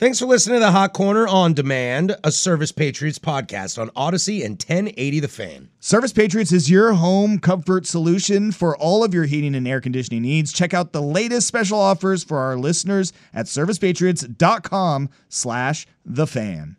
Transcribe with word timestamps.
Thanks 0.00 0.18
for 0.18 0.24
listening 0.24 0.54
to 0.56 0.60
the 0.60 0.70
Hot 0.72 0.94
Corner 0.94 1.28
on 1.28 1.52
Demand, 1.52 2.16
a 2.24 2.32
Service 2.32 2.72
Patriots 2.72 3.18
podcast 3.18 3.78
on 3.78 3.90
Odyssey 3.94 4.42
and 4.42 4.52
1080 4.52 5.20
The 5.20 5.28
Fan. 5.28 5.68
Service 5.78 6.14
Patriots 6.14 6.52
is 6.52 6.70
your 6.70 6.94
home 6.94 7.38
comfort 7.38 7.84
solution 7.84 8.50
for 8.50 8.74
all 8.78 9.04
of 9.04 9.12
your 9.12 9.26
heating 9.26 9.54
and 9.54 9.68
air 9.68 9.78
conditioning 9.78 10.22
needs. 10.22 10.54
Check 10.54 10.72
out 10.72 10.94
the 10.94 11.02
latest 11.02 11.46
special 11.48 11.78
offers 11.78 12.24
for 12.24 12.38
our 12.38 12.56
listeners 12.56 13.12
at 13.34 13.44
servicepatriots.com 13.44 15.10
slash 15.28 15.86
the 16.06 16.26
fan. 16.26 16.76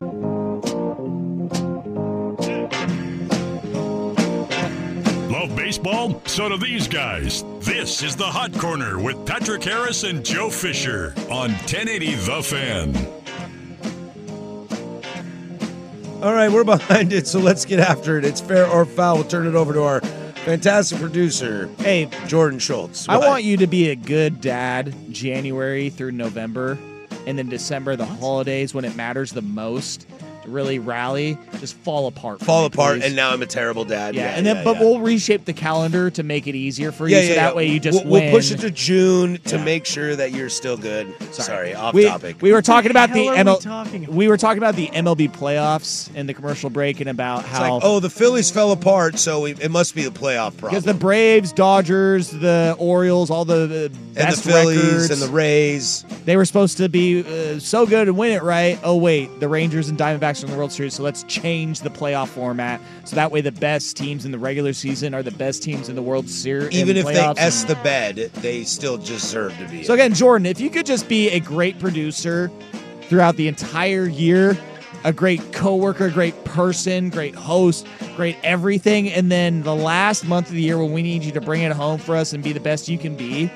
Baseball? 5.81 6.21
So 6.25 6.49
do 6.49 6.57
these 6.57 6.87
guys. 6.87 7.43
This 7.59 8.03
is 8.03 8.15
the 8.15 8.25
Hot 8.25 8.53
Corner 8.53 9.01
with 9.01 9.25
Patrick 9.25 9.63
Harris 9.63 10.03
and 10.03 10.23
Joe 10.23 10.49
Fisher 10.49 11.13
on 11.29 11.51
1080 11.51 12.15
The 12.15 12.43
Fan. 12.43 12.95
All 16.23 16.33
right, 16.33 16.51
we're 16.51 16.63
behind 16.63 17.13
it, 17.13 17.25
so 17.25 17.39
let's 17.39 17.65
get 17.65 17.79
after 17.79 18.17
it. 18.19 18.25
It's 18.25 18.41
fair 18.41 18.67
or 18.67 18.85
foul. 18.85 19.15
We'll 19.15 19.23
turn 19.23 19.47
it 19.47 19.55
over 19.55 19.73
to 19.73 19.81
our 19.81 20.01
fantastic 20.01 20.99
producer, 20.99 21.67
Hey, 21.79 22.09
Jordan 22.27 22.59
Schultz. 22.59 23.09
I 23.09 23.17
want 23.17 23.43
you 23.43 23.57
to 23.57 23.67
be 23.67 23.89
a 23.89 23.95
good 23.95 24.39
dad 24.39 24.93
January 25.11 25.89
through 25.89 26.11
November, 26.11 26.77
and 27.25 27.39
then 27.39 27.49
December, 27.49 27.95
the 27.95 28.05
holidays 28.05 28.73
when 28.73 28.85
it 28.85 28.95
matters 28.95 29.31
the 29.31 29.41
most, 29.41 30.05
to 30.07 30.20
really 30.45 30.79
rally, 30.79 31.37
just 31.59 31.75
fall 31.77 32.07
apart. 32.07 32.39
fall 32.41 32.61
me, 32.61 32.67
apart, 32.67 32.99
please. 32.99 33.05
and 33.05 33.15
now 33.15 33.31
I'm 33.31 33.41
a 33.41 33.45
terrible 33.45 33.85
dad. 33.85 34.15
yeah, 34.15 34.21
Yeah, 34.23 34.37
and 34.37 34.45
then 34.45 34.57
yeah, 34.57 34.63
but 34.63 34.75
yeah. 34.77 34.81
we'll 34.81 34.99
reshape 34.99 35.45
the 35.45 35.53
calendar 35.53 36.09
to 36.11 36.23
make 36.23 36.47
it 36.47 36.55
easier 36.55 36.91
for 36.91 37.07
you, 37.07 37.15
yeah, 37.15 37.21
so 37.21 37.27
yeah, 37.29 37.35
that 37.35 37.49
yeah. 37.51 37.55
way 37.55 37.67
you 37.67 37.79
just 37.79 38.03
we'll, 38.03 38.11
win. 38.13 38.23
we'll 38.25 38.39
push 38.39 38.51
it 38.51 38.59
to 38.61 38.71
June 38.71 39.37
to 39.45 39.57
Yeah. 39.57 39.63
make 39.63 39.85
sure 39.85 40.15
that 40.15 40.31
you're 40.31 40.49
still 40.49 40.77
good. 40.77 41.13
Sorry, 41.33 41.73
off 41.73 41.93
we, 41.93 42.05
topic. 42.05 42.37
We 42.41 42.51
were 42.51 42.61
talking 42.61 42.91
about 42.91 43.13
the 43.13 43.25
hell 43.25 43.49
are 43.49 43.55
we 43.55 43.59
talking 43.61 44.03
about? 44.05 44.15
we 44.15 44.27
were 44.27 44.37
talking 44.37 44.57
about 44.57 44.75
the 44.75 44.87
MLB 44.87 45.29
playoffs 45.31 46.13
in 46.15 46.27
the 46.27 46.33
commercial 46.33 46.69
break 46.69 46.99
and 46.99 47.09
about 47.09 47.39
it's 47.41 47.49
how 47.49 47.73
like, 47.75 47.83
oh, 47.83 47.99
the 47.99 48.09
Phillies 48.09 48.49
fell 48.51 48.71
apart, 48.71 49.19
so 49.19 49.41
we, 49.41 49.51
it 49.51 49.71
must 49.71 49.95
be 49.95 50.03
the 50.03 50.09
playoff 50.11 50.57
problem. 50.57 50.69
because 50.71 50.83
the 50.83 50.93
Braves, 50.93 51.51
Dodgers, 51.53 52.29
the 52.31 52.75
Orioles, 52.79 53.29
all 53.29 53.45
the, 53.45 53.67
the 53.67 53.85
and 53.85 54.15
best 54.15 54.43
the 54.43 54.51
Phillies 54.51 54.83
records, 54.83 55.09
and 55.11 55.21
the 55.21 55.27
Rays. 55.29 56.05
They 56.25 56.37
were 56.37 56.45
supposed 56.45 56.77
to 56.77 56.89
be 56.89 57.21
uh, 57.21 57.59
so 57.59 57.85
good 57.85 58.07
and 58.07 58.17
win 58.17 58.31
it, 58.31 58.43
right? 58.43 58.79
Oh 58.83 58.95
wait, 58.97 59.39
the 59.39 59.47
Rangers 59.47 59.89
and 59.89 59.97
Diamondbacks 59.97 60.30
in 60.39 60.49
the 60.49 60.57
World 60.57 60.71
Series, 60.71 60.93
so 60.93 61.03
let's 61.03 61.23
change 61.23 61.81
the 61.81 61.89
playoff 61.89 62.29
format 62.29 62.81
so 63.03 63.15
that 63.15 63.31
way 63.31 63.41
the 63.41 63.51
best 63.51 63.97
teams 63.97 64.25
in 64.25 64.31
the 64.31 64.39
regular 64.39 64.73
season 64.73 65.13
are 65.13 65.21
the 65.23 65.31
best 65.31 65.61
teams 65.61 65.89
in 65.89 65.95
the 65.95 66.01
World 66.01 66.29
Series. 66.29 66.71
Even 66.71 66.97
if 66.97 67.05
they 67.05 67.15
playoffs 67.15 67.37
S 67.37 67.63
the 67.65 67.75
bed, 67.75 68.15
they 68.35 68.63
still 68.63 68.97
deserve 68.97 69.57
to 69.57 69.67
be. 69.67 69.83
So 69.83 69.93
again, 69.93 70.13
Jordan, 70.13 70.45
if 70.45 70.59
you 70.59 70.69
could 70.69 70.85
just 70.85 71.07
be 71.09 71.29
a 71.29 71.39
great 71.39 71.77
producer 71.79 72.51
throughout 73.03 73.35
the 73.35 73.47
entire 73.47 74.05
year, 74.05 74.57
a 75.03 75.11
great 75.11 75.53
coworker, 75.53 76.09
great 76.09 76.43
person, 76.45 77.09
great 77.09 77.35
host, 77.35 77.87
great 78.15 78.37
everything, 78.43 79.09
and 79.09 79.31
then 79.31 79.63
the 79.63 79.75
last 79.75 80.25
month 80.25 80.47
of 80.47 80.53
the 80.53 80.61
year 80.61 80.77
when 80.77 80.93
we 80.93 81.01
need 81.01 81.23
you 81.23 81.31
to 81.31 81.41
bring 81.41 81.61
it 81.61 81.71
home 81.71 81.99
for 81.99 82.15
us 82.15 82.33
and 82.33 82.43
be 82.43 82.53
the 82.53 82.59
best 82.59 82.87
you 82.87 82.97
can 82.97 83.15
be, 83.15 83.51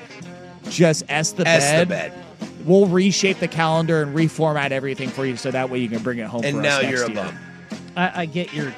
just 0.68 1.04
S 1.08 1.32
the 1.32 1.46
S 1.46 1.62
bed. 1.62 1.80
the 1.80 1.86
bed. 1.86 2.25
We'll 2.66 2.86
reshape 2.86 3.38
the 3.38 3.48
calendar 3.48 4.02
and 4.02 4.14
reformat 4.14 4.70
everything 4.72 5.08
for 5.08 5.24
you 5.24 5.36
so 5.36 5.50
that 5.50 5.70
way 5.70 5.78
you 5.78 5.88
can 5.88 6.02
bring 6.02 6.18
it 6.18 6.26
home 6.26 6.44
And 6.44 6.56
for 6.56 6.62
now 6.62 6.78
us 6.80 6.90
you're 6.90 7.04
a 7.04 7.06
year. 7.12 7.14
bum. 7.24 7.38
I, 7.96 8.22
I 8.22 8.26
get 8.26 8.52
your 8.52 8.74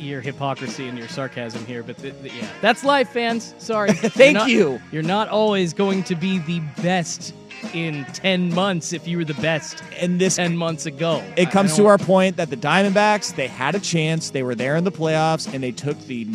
your 0.00 0.20
hypocrisy 0.20 0.88
and 0.88 0.98
your 0.98 1.06
sarcasm 1.08 1.64
here, 1.64 1.82
but 1.84 1.96
th- 1.98 2.14
th- 2.22 2.32
yeah, 2.34 2.48
that's 2.60 2.82
life, 2.84 3.08
fans. 3.10 3.54
Sorry. 3.58 3.92
Thank 3.94 4.16
You're 4.16 4.32
not- 4.32 4.50
you. 4.50 4.80
You're 4.92 5.02
not 5.02 5.28
always 5.28 5.72
going 5.72 6.02
to 6.04 6.14
be 6.16 6.38
the 6.40 6.60
best 6.82 7.32
in 7.72 8.04
ten 8.12 8.52
months 8.52 8.92
if 8.92 9.06
you 9.06 9.16
were 9.18 9.24
the 9.24 9.34
best 9.34 9.82
And 9.98 10.20
this 10.20 10.36
ten 10.36 10.56
months 10.56 10.86
ago. 10.86 11.22
it 11.36 11.50
comes 11.50 11.76
to 11.76 11.86
our 11.86 11.98
point 11.98 12.36
that 12.36 12.50
the 12.50 12.56
Diamondbacks, 12.56 13.36
they 13.36 13.46
had 13.46 13.74
a 13.74 13.80
chance, 13.80 14.30
they 14.30 14.42
were 14.42 14.54
there 14.56 14.76
in 14.76 14.82
the 14.84 14.90
playoffs 14.92 15.52
and 15.52 15.62
they 15.62 15.70
took 15.72 15.98
the 16.06 16.26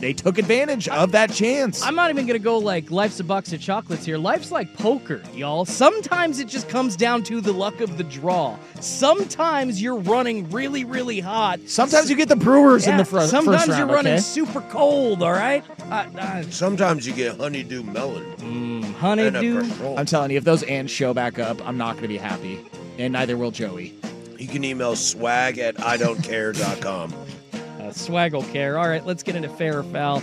they 0.00 0.12
took 0.12 0.38
advantage 0.38 0.88
of 0.88 1.12
that 1.12 1.30
chance. 1.32 1.82
I'm 1.82 1.94
not 1.94 2.10
even 2.10 2.26
gonna 2.26 2.38
go 2.38 2.58
like 2.58 2.90
life's 2.90 3.20
a 3.20 3.24
box 3.24 3.52
of 3.52 3.60
chocolates 3.60 4.04
here. 4.04 4.18
Life's 4.18 4.50
like 4.50 4.74
poker, 4.74 5.22
y'all. 5.34 5.64
Sometimes 5.64 6.38
it 6.40 6.48
just 6.48 6.68
comes 6.68 6.96
down 6.96 7.22
to 7.24 7.40
the 7.40 7.52
luck 7.52 7.80
of 7.80 7.98
the 7.98 8.04
draw. 8.04 8.56
Sometimes 8.80 9.80
you're 9.80 9.96
running 9.98 10.48
really, 10.50 10.84
really 10.84 11.20
hot. 11.20 11.60
Sometimes 11.66 12.10
you 12.10 12.16
get 12.16 12.28
the 12.28 12.36
Brewers 12.36 12.86
in 12.86 12.92
Yeah, 12.92 12.96
the 12.98 13.04
fir- 13.04 13.18
first 13.20 13.30
Sometimes 13.30 13.68
round, 13.68 13.78
you're 13.78 13.94
running 13.96 14.12
okay? 14.14 14.20
super 14.22 14.60
cold. 14.62 15.22
All 15.22 15.32
right. 15.32 15.62
Uh, 15.90 16.06
uh, 16.18 16.42
Sometimes 16.44 17.06
you 17.06 17.12
get 17.12 17.36
honeydew 17.38 17.82
melon 17.82 18.24
and 18.40 18.84
a 18.84 18.88
honeydew. 18.98 19.94
I'm 19.96 20.06
telling 20.06 20.30
you, 20.30 20.38
if 20.38 20.44
those 20.44 20.62
ants 20.64 20.92
show 20.92 21.14
back 21.14 21.38
up, 21.38 21.60
I'm 21.66 21.78
not 21.78 21.92
going 21.92 22.02
to 22.02 22.08
be 22.08 22.16
happy, 22.18 22.58
and 22.98 23.12
neither 23.12 23.36
will 23.36 23.50
Joey. 23.50 23.94
You 24.38 24.48
can 24.48 24.64
email 24.64 24.96
swag 24.96 25.58
at 25.58 25.80
I 25.80 25.96
don't 25.96 26.18
Uh, 26.28 27.08
swaggle 27.94 28.50
care. 28.52 28.78
All 28.78 28.88
right, 28.88 29.04
let's 29.04 29.22
get 29.22 29.36
into 29.36 29.48
fair 29.48 29.78
or 29.78 29.82
foul. 29.82 30.22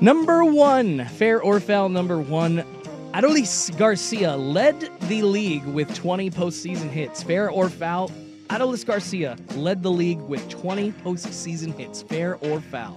Number 0.00 0.44
one, 0.44 1.04
fair 1.06 1.40
or 1.40 1.60
foul. 1.60 1.88
Number 1.88 2.18
one, 2.18 2.64
Adolis 3.12 3.74
Garcia 3.78 4.36
led 4.36 4.78
the 5.02 5.22
league 5.22 5.64
with 5.64 5.94
20 5.94 6.30
postseason 6.30 6.90
hits. 6.90 7.22
Fair 7.22 7.50
or 7.50 7.70
foul? 7.70 8.10
Adolis 8.48 8.84
Garcia 8.84 9.36
led 9.54 9.82
the 9.82 9.90
league 9.90 10.20
with 10.20 10.46
20 10.48 10.92
postseason 10.92 11.76
hits. 11.76 12.02
Fair 12.02 12.36
or 12.36 12.60
foul? 12.60 12.96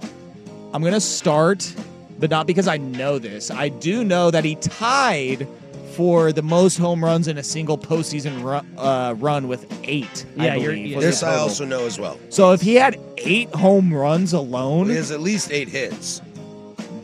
I'm 0.72 0.82
going 0.82 0.94
to 0.94 1.00
start, 1.00 1.74
but 2.18 2.30
not 2.30 2.46
because 2.46 2.68
I 2.68 2.76
know 2.76 3.18
this. 3.18 3.50
I 3.50 3.68
do 3.70 4.04
know 4.04 4.30
that 4.30 4.44
he 4.44 4.56
tied 4.56 5.48
for 5.92 6.32
the 6.32 6.42
most 6.42 6.78
home 6.78 7.04
runs 7.04 7.28
in 7.28 7.38
a 7.38 7.42
single 7.42 7.76
postseason 7.78 8.42
run, 8.42 8.66
uh, 8.78 9.14
run 9.18 9.48
with 9.48 9.66
eight. 9.84 10.24
I 10.38 10.46
Yeah, 10.46 10.54
you're- 10.56 10.74
believe, 10.76 10.92
yeah. 10.92 11.00
This 11.00 11.22
I 11.22 11.36
also 11.36 11.64
know 11.64 11.86
as 11.86 11.98
well. 11.98 12.18
So 12.28 12.52
if 12.52 12.60
he 12.60 12.74
had 12.76 12.98
eight 13.18 13.52
home 13.54 13.92
runs 13.92 14.32
alone, 14.32 14.88
He 14.88 14.96
has 14.96 15.10
at 15.10 15.20
least 15.20 15.50
eight 15.52 15.68
hits. 15.68 16.22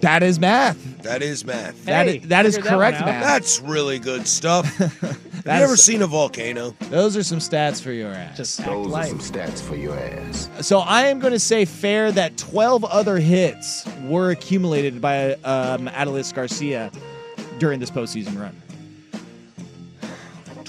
that 0.01 0.23
is 0.23 0.39
math. 0.39 0.77
That 1.03 1.23
is 1.23 1.45
math. 1.45 1.85
That 1.85 2.07
Hey, 2.07 2.17
is- 2.19 2.29
that 2.29 2.47
is 2.47 2.57
figured 2.57 2.73
that 2.73 2.77
correct 2.77 3.01
math. 3.01 3.23
That's 3.25 3.61
really 3.61 3.99
good 3.99 4.27
stuff. 4.27 4.65
Have 4.77 5.53
That 5.53 5.59
you 5.59 5.65
ever 5.65 5.77
seen 5.77 6.03
a 6.03 6.09
volcano? 6.09 6.75
Those 6.91 7.17
are 7.17 7.23
some 7.23 7.39
stats 7.39 7.81
for 7.81 7.93
your 7.93 8.13
ass. 8.13 8.37
Just 8.37 8.59
act 8.61 8.71
like. 8.71 9.13
stats 9.13 9.61
for 9.61 9.77
your 9.77 9.97
ass. 9.97 10.49
So 10.63 10.81
I 10.81 11.03
am 11.07 11.21
going 11.21 11.33
to 11.33 11.39
say 11.39 11.65
fair 11.65 12.11
that 12.13 12.37
12 12.37 12.85
other 12.85 13.19
hits 13.19 13.85
were 14.05 14.31
accumulated 14.33 15.01
by 15.01 15.35
um, 15.45 15.87
Adolis 15.89 16.35
Garcia 16.35 16.91
during 17.61 17.79
this 17.79 17.91
postseason 17.93 18.37
run. 18.41 18.61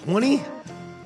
20? 0.07 0.41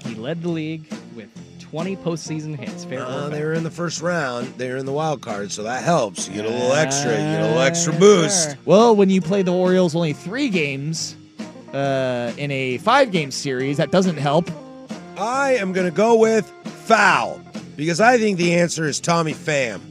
He 0.06 0.14
led 0.14 0.44
the 0.44 0.50
league 0.50 0.86
with 1.16 1.28
20 1.60 1.96
postseason 1.98 2.56
hits. 2.56 2.86
Fair 2.86 3.02
Uh, 3.02 3.30
they 3.30 3.44
were 3.44 3.54
in 3.54 3.64
the 3.64 3.72
first 3.72 4.00
round. 4.00 4.54
They 4.60 4.70
were 4.70 4.78
in 4.78 4.86
the 4.86 4.92
wild 4.92 5.22
card, 5.22 5.52
so 5.52 5.64
that 5.64 5.84
helps. 5.84 6.28
You 6.28 6.36
get 6.36 6.46
a 6.46 6.50
little 6.50 6.74
extra. 6.74 7.10
You 7.12 7.18
get 7.18 7.42
a 7.42 7.46
little 7.46 7.62
extra 7.62 7.94
boost. 7.94 8.58
Well, 8.66 8.96
when 8.96 9.10
you 9.10 9.20
play 9.20 9.42
the 9.42 9.54
Orioles 9.54 9.96
only 9.96 10.14
three 10.14 10.50
games 10.50 11.16
uh, 11.74 12.32
in 12.38 12.52
a 12.52 12.78
five 12.78 13.12
game 13.12 13.32
series, 13.32 13.78
that 13.78 13.90
doesn't 13.92 14.18
help. 14.18 14.52
I 15.18 15.56
am 15.56 15.74
going 15.74 15.90
to 15.90 15.96
go 15.96 16.16
with 16.18 16.48
foul 16.86 17.42
because 17.76 18.00
I 18.00 18.20
think 18.20 18.38
the 18.38 18.54
answer 18.54 18.86
is 18.86 19.00
Tommy 19.00 19.34
Pham. 19.34 19.82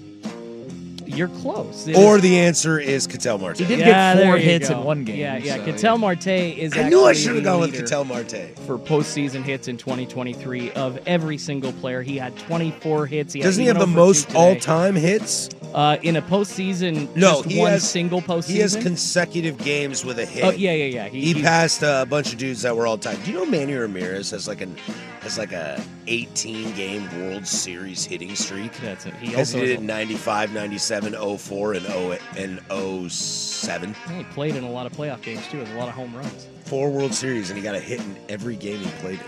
You're 1.16 1.28
close. 1.28 1.86
It 1.88 1.96
Or 1.96 2.16
is- 2.16 2.22
the 2.22 2.38
answer 2.38 2.78
is 2.78 3.06
Ketel 3.06 3.38
Marte. 3.38 3.58
He 3.58 3.64
did 3.64 3.78
Yeah, 3.80 4.14
get 4.14 4.24
four 4.26 4.36
hits 4.38 4.68
go. 4.68 4.78
in 4.80 4.84
one 4.84 5.04
game. 5.04 5.16
Yeah, 5.18 5.36
yeah. 5.38 5.56
so, 5.56 5.64
Ketel 5.64 5.98
Marte 5.98 6.26
is. 6.28 6.76
I 6.76 6.88
knew 6.88 7.04
I 7.04 7.12
should 7.12 7.34
have 7.34 7.44
gone 7.44 7.60
with 7.60 7.72
leader 7.72 7.84
Ketel 7.84 8.04
Marte. 8.04 8.56
for 8.66 8.78
postseason 8.78 9.42
hits 9.42 9.68
in 9.68 9.76
2023 9.76 10.70
of 10.72 10.98
every 11.06 11.38
single 11.38 11.72
player. 11.74 12.02
He 12.02 12.16
had 12.16 12.36
24 12.38 13.06
hits. 13.06 13.32
He 13.32 13.40
Doesn't 13.42 13.60
he 13.60 13.68
have 13.68 13.78
the 13.78 13.86
most 13.86 14.34
all-time 14.34 14.94
hits? 14.96 15.48
Uh, 15.74 15.96
in 16.02 16.16
a 16.16 16.22
postseason, 16.22 17.14
No, 17.14 17.42
just 17.42 17.44
he 17.50 17.58
one 17.60 17.70
has 17.70 17.88
single 17.88 18.20
postseason. 18.20 18.48
He 18.50 18.58
has 18.58 18.74
consecutive 18.76 19.56
games 19.58 20.04
with 20.04 20.18
a 20.18 20.24
hit. 20.26 20.42
oh 20.44 20.50
yeah, 20.50 20.72
yeah, 20.72 20.84
yeah. 20.86 21.08
He, 21.08 21.32
he- 21.32 21.42
passed 21.42 21.84
uh, 21.84 22.00
a 22.02 22.06
bunch 22.06 22.32
of 22.32 22.38
dudes 22.38 22.62
that 22.62 22.76
were 22.76 22.88
all 22.88 22.98
time. 22.98 23.18
Do 23.24 23.30
you 23.30 23.36
know 23.38 23.46
Manny 23.46 23.74
Ramirez 23.74 24.30
has 24.32 24.48
like 24.48 24.60
an 24.62 24.74
has 25.20 25.36
like 25.38 25.52
a 25.52 25.82
18 26.06 26.74
game 26.74 27.08
World 27.20 27.46
Series 27.46 28.04
hitting 28.04 28.34
streak? 28.34 28.72
That's 28.80 29.06
it. 29.06 29.14
He 29.14 29.26
Because 29.30 29.54
also 29.54 29.58
he 29.60 29.66
did 29.66 29.70
has 29.72 29.78
it 29.78 29.80
in 29.82 29.86
95, 29.86 30.52
97, 30.52 31.38
04, 31.38 31.72
and 31.74 31.86
0 31.86 32.18
and 32.36 33.10
07. 33.12 33.94
a- 34.08 34.12
he 34.12 34.24
played 34.24 34.56
in 34.56 34.64
a 34.64 34.70
lot 34.70 34.86
of 34.86 34.92
playoff 34.92 35.20
games 35.22 35.46
too. 35.48 35.58
with 35.58 35.70
a 35.72 35.76
lot 35.76 35.88
of 35.88 35.94
home 35.94 36.14
runs. 36.16 36.46
Four 36.64 36.90
World 36.90 37.12
Series, 37.14 37.50
and 37.50 37.56
he 37.58 37.62
got 37.62 37.74
a 37.74 37.80
hit 37.80 38.00
in 38.00 38.16
every 38.28 38.56
game 38.56 38.78
he 38.78 38.90
played 39.00 39.20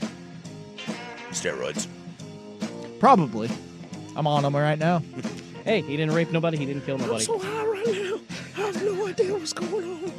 in. 0.00 0.08
Steroids. 1.30 1.86
Probably. 2.98 3.48
I'm 4.16 4.26
on 4.26 4.44
him 4.44 4.54
right 4.56 4.78
now. 4.78 5.02
Hey, 5.62 5.82
he 5.82 5.94
didn't 5.94 6.14
rape 6.14 6.32
nobody. 6.32 6.56
He 6.56 6.64
didn't 6.64 6.86
kill 6.86 6.96
nobody. 6.96 7.22
So 7.22 7.38
high 7.38 7.66
right 7.66 7.86
now. 7.86 8.18
I 8.56 8.60
have 8.68 8.82
no 8.82 9.06
idea 9.06 9.34
what's 9.34 9.52
going 9.52 9.84
on. 10.04 10.12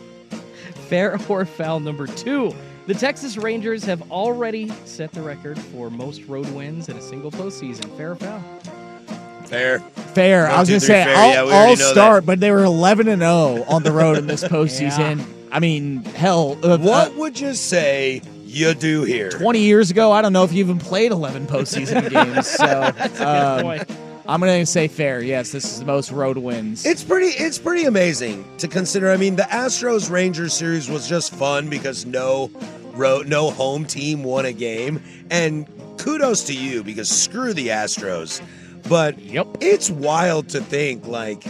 Fair 0.92 1.18
or 1.30 1.46
foul 1.46 1.80
number 1.80 2.06
two. 2.06 2.54
The 2.86 2.94
Texas 2.94 3.38
Rangers 3.38 3.86
have 3.86 4.12
already 4.12 4.68
set 4.84 5.14
the 5.14 5.22
record 5.22 5.58
for 5.58 5.90
most 5.90 6.24
road 6.26 6.50
wins 6.50 6.90
in 6.90 6.98
a 6.98 7.02
single 7.02 7.32
postseason. 7.32 7.96
Fair 7.96 8.12
or 8.12 8.16
foul? 8.18 8.44
Fair. 9.46 9.80
Fair. 9.80 10.44
One, 10.44 10.52
I 10.52 10.60
was 10.60 10.68
gonna 10.68 10.82
say 10.82 11.06
fair. 11.06 11.16
I'll, 11.16 11.48
Yeah, 11.48 11.56
I'll 11.56 11.78
know 11.78 11.92
start, 11.94 12.26
but 12.26 12.42
they 12.42 12.52
were 12.52 12.66
11 12.66 13.08
and 13.08 13.22
0 13.22 13.64
on 13.70 13.84
the 13.84 13.94
road 13.94 14.18
in 14.18 14.28
this 14.28 14.44
postseason. 14.50 15.26
I 15.50 15.60
mean, 15.60 16.04
hell, 16.04 16.58
uh, 16.62 16.78
What 16.78 17.08
uh, 17.08 17.12
would 17.16 17.40
you 17.40 17.54
say 17.54 18.22
you 18.46 18.74
do 18.74 19.06
here? 19.06 19.30
20 19.30 19.60
years 19.60 19.92
ago, 19.92 20.12
I 20.12 20.22
don't 20.22 20.34
know 20.34 20.44
if 20.44 20.52
you 20.52 20.60
even 20.60 20.78
played 20.78 21.14
11 21.14 21.48
postseason 21.48 22.10
games. 22.36 22.48
So 22.48 23.26
um, 23.26 23.62
Boy, 23.62 23.82
I'm 24.32 24.40
gonna 24.40 24.66
say 24.66 24.88
fair. 24.88 25.22
Yes, 25.22 25.52
this 25.52 25.66
is 25.66 25.80
the 25.80 25.86
most 25.86 26.10
road 26.12 26.38
wins. 26.38 26.86
It's 26.86 27.04
pretty 27.04 27.28
it's 27.44 27.58
pretty 27.58 27.84
amazing 27.84 28.46
to 28.60 28.68
consider. 28.70 29.12
I 29.12 29.18
mean, 29.18 29.36
the 29.36 29.44
Astros 29.44 30.10
Rangers 30.10 30.54
series 30.54 30.90
was 30.90 31.08
just 31.10 31.34
fun 31.34 31.70
because 31.70 32.06
no 32.06 32.50
ro- 32.94 33.24
no 33.26 33.50
home 33.52 33.84
team 33.86 34.24
won 34.24 34.46
a 34.46 34.54
game 34.54 35.02
and 35.30 35.68
kudos 35.98 36.44
to 36.46 36.54
you 36.54 36.82
because 36.82 37.10
screw 37.10 37.54
the 37.54 37.68
Astros. 37.68 38.42
But 38.88 39.20
Yep. 39.20 39.58
it's 39.60 39.90
wild 39.92 40.48
to 40.50 40.62
think 40.62 41.06
like 41.08 41.44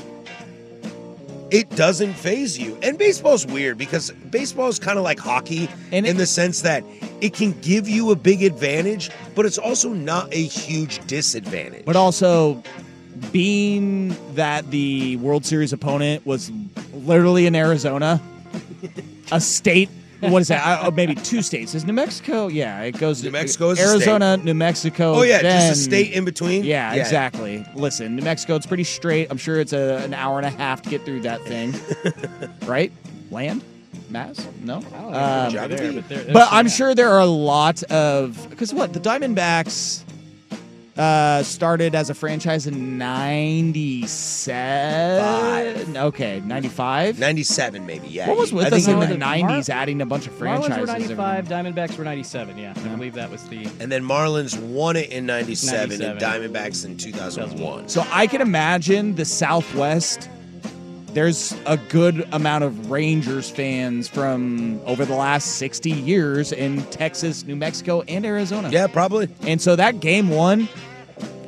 it 1.51 1.69
doesn't 1.75 2.13
phase 2.13 2.57
you. 2.57 2.77
And 2.81 2.97
baseball's 2.97 3.45
weird 3.45 3.77
because 3.77 4.09
baseball 4.31 4.69
is 4.69 4.79
kind 4.79 4.97
of 4.97 5.03
like 5.03 5.19
hockey 5.19 5.69
And 5.91 6.05
in 6.07 6.15
it- 6.15 6.17
the 6.19 6.25
sense 6.25 6.61
that 6.61 6.83
it 7.21 7.33
can 7.33 7.51
give 7.61 7.87
you 7.87 8.11
a 8.11 8.15
big 8.15 8.43
advantage, 8.43 9.11
but 9.35 9.45
it's 9.45 9.57
also 9.57 9.89
not 9.89 10.33
a 10.33 10.43
huge 10.43 11.05
disadvantage. 11.07 11.85
but 11.85 11.95
also 11.95 12.61
being 13.31 14.15
that 14.33 14.69
the 14.71 15.17
World 15.17 15.45
Series 15.45 15.71
opponent 15.73 16.25
was 16.25 16.51
literally 16.93 17.45
in 17.45 17.55
Arizona, 17.55 18.21
a 19.31 19.39
state. 19.39 19.89
What 20.21 20.43
is 20.43 20.49
that? 20.49 20.85
Uh, 20.85 20.91
maybe 20.91 21.15
two 21.15 21.41
states. 21.41 21.73
Is 21.73 21.83
New 21.83 21.93
Mexico? 21.93 22.47
Yeah, 22.47 22.81
it 22.81 22.97
goes. 22.99 23.23
New 23.23 23.31
Mexico 23.31 23.69
Arizona, 23.69 24.37
New 24.37 24.53
Mexico. 24.53 25.15
oh 25.15 25.21
yeah, 25.23 25.41
then, 25.41 25.69
just 25.69 25.81
a 25.81 25.83
state 25.83 26.11
in 26.11 26.25
between. 26.25 26.63
Yeah, 26.63 26.93
exactly. 26.93 27.65
Listen, 27.73 28.15
New 28.15 28.21
Mexico, 28.21 28.55
it's 28.55 28.67
pretty 28.67 28.83
straight. 28.83 29.31
I'm 29.31 29.37
sure 29.37 29.59
it's 29.59 29.73
a, 29.73 29.97
an 30.03 30.13
hour 30.13 30.37
and 30.37 30.45
a 30.45 30.51
half 30.51 30.83
to 30.83 30.89
get 30.89 31.05
through 31.05 31.21
that 31.21 31.41
thing. 31.45 31.73
right? 32.67 32.91
Land? 33.31 33.63
Mass? 34.09 34.45
No? 34.63 34.77
I 34.77 34.81
don't 34.81 34.91
know 34.93 35.17
Um, 35.17 35.55
if 35.71 35.77
there, 35.77 35.93
but, 35.93 36.09
they're- 36.09 36.33
but 36.33 36.47
I'm 36.51 36.67
sure 36.67 36.93
there 36.95 37.09
are 37.09 37.19
a 37.21 37.25
lot 37.25 37.81
of 37.83 38.47
because 38.49 38.73
what 38.73 38.91
the 38.93 38.99
Diamondbacks 38.99 40.03
uh, 40.97 41.41
started 41.43 41.95
as 41.95 42.09
a 42.09 42.13
franchise 42.13 42.67
in 42.67 42.97
'97. 42.97 45.97
Okay, 45.97 46.41
'95. 46.45 47.17
97 47.19 47.85
maybe, 47.85 48.07
yeah. 48.07 48.27
What 48.27 48.37
was 48.37 48.51
with 48.53 48.65
I 48.65 48.67
us 48.77 48.85
think 48.85 48.87
in 48.89 48.99
No, 48.99 49.05
the 49.07 49.13
the 49.13 49.19
Mar- 49.19 49.35
'90s, 49.37 49.69
adding 49.69 50.01
a 50.01 50.05
bunch 50.05 50.27
of 50.27 50.33
franchises? 50.35 50.71
Marlins 50.71 50.75
were 50.87 50.91
every- 50.91 51.15
95, 51.15 51.47
Diamondbacks 51.47 51.97
were 51.97 52.03
97. 52.03 52.57
Yeah, 52.57 52.73
I 52.75 52.79
believe 52.89 53.13
that 53.13 53.31
was 53.31 53.41
the. 53.43 53.65
And 53.79 53.89
then 53.91 54.03
Marlins 54.03 54.59
won 54.61 54.95
it 54.97 55.09
in 55.11 55.25
97, 55.25 55.89
97. 55.99 56.11
and 56.11 56.19
Diamondbacks 56.53 56.85
in 56.85 56.97
2001. 56.97 57.87
So 57.89 58.05
I 58.11 58.27
can 58.27 58.41
imagine 58.41 59.15
the 59.15 59.25
Southwest. 59.25 60.29
There's 61.13 61.53
a 61.65 61.77
good 61.77 62.27
amount 62.31 62.63
of 62.63 62.89
Rangers 62.89 63.49
fans 63.49 64.07
from 64.07 64.79
over 64.85 65.03
the 65.03 65.15
last 65.15 65.57
60 65.57 65.91
years 65.91 66.51
in 66.51 66.83
Texas, 66.85 67.45
New 67.45 67.55
Mexico, 67.55 68.01
and 68.07 68.25
Arizona. 68.25 68.69
Yeah, 68.69 68.87
probably. 68.87 69.27
And 69.41 69.61
so 69.61 69.75
that 69.75 69.99
game 69.99 70.29
one, 70.29 70.69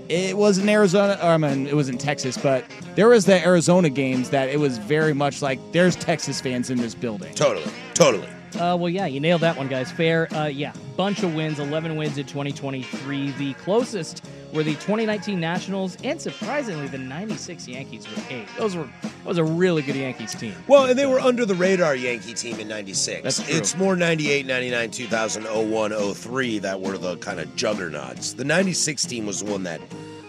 it 0.09 0.37
was 0.37 0.57
in 0.57 0.67
Arizona, 0.67 1.17
or 1.21 1.29
I 1.29 1.37
mean, 1.37 1.65
it 1.67 1.75
was 1.75 1.87
in 1.87 1.97
Texas, 1.97 2.37
but 2.37 2.65
there 2.95 3.07
was 3.07 3.25
the 3.25 3.43
Arizona 3.45 3.89
games 3.89 4.29
that 4.31 4.49
it 4.49 4.59
was 4.59 4.77
very 4.77 5.13
much 5.13 5.41
like 5.41 5.59
there's 5.71 5.95
Texas 5.95 6.41
fans 6.41 6.69
in 6.69 6.77
this 6.77 6.93
building. 6.93 7.33
Totally. 7.33 7.71
Totally. 7.93 8.27
Uh, 8.55 8.75
well, 8.75 8.89
yeah, 8.89 9.05
you 9.05 9.19
nailed 9.19 9.41
that 9.41 9.57
one, 9.57 9.67
guys. 9.67 9.91
Fair. 9.91 10.31
Uh, 10.33 10.45
yeah, 10.45 10.73
bunch 10.95 11.23
of 11.23 11.33
wins, 11.33 11.59
11 11.59 11.95
wins 11.95 12.17
in 12.17 12.25
2023. 12.25 13.31
The 13.31 13.53
closest 13.55 14.23
were 14.53 14.63
the 14.63 14.73
2019 14.73 15.39
Nationals, 15.39 15.97
and 16.03 16.21
surprisingly, 16.21 16.87
the 16.87 16.97
96 16.97 17.67
Yankees 17.67 18.07
with 18.07 18.31
eight. 18.31 18.47
Those 18.57 18.75
were 18.75 18.87
that 19.01 19.25
was 19.25 19.37
a 19.37 19.43
really 19.43 19.81
good 19.81 19.95
Yankees 19.95 20.35
team. 20.35 20.53
Well, 20.67 20.85
and 20.85 20.97
they 20.97 21.05
were 21.05 21.19
under 21.19 21.45
the 21.45 21.55
radar 21.55 21.95
Yankee 21.95 22.33
team 22.33 22.59
in 22.59 22.67
96. 22.67 23.23
That's 23.23 23.43
true. 23.43 23.55
It's 23.55 23.75
more 23.75 23.95
98, 23.95 24.45
99, 24.45 24.91
2000, 24.91 25.45
01, 25.45 26.13
03 26.13 26.59
that 26.59 26.81
were 26.81 26.97
the 26.97 27.17
kind 27.17 27.39
of 27.39 27.55
juggernauts. 27.55 28.33
The 28.33 28.43
96 28.43 29.05
team 29.05 29.25
was 29.25 29.41
the 29.41 29.51
one 29.51 29.63
that 29.63 29.81